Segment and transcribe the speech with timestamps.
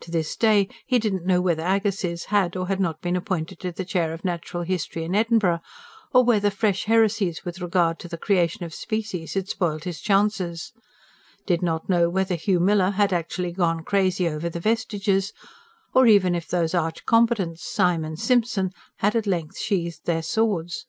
[0.00, 3.72] To this day he didn't know whether Agassiz had or had not been appointed to
[3.72, 5.60] the chair of Natural History in Edinburgh;
[6.12, 10.74] or whether fresh heresies with regard to the creation of species had spoiled his chances;
[11.46, 15.32] did not know whether Hugh Miller had actually gone crazy over the VESTIGES;
[15.94, 20.84] or even if those arch combatants, Syme and Simpson, had at length sheathed their swords.